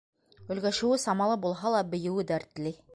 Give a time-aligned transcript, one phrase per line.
[0.55, 2.77] Өлгәшеүе самалы булһа ла, бейеүе дәртле.